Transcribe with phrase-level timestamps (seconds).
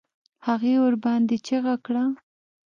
[0.47, 2.03] هغې ورباندې چيغه کړه.